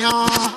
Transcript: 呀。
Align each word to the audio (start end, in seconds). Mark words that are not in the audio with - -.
呀。 0.00 0.49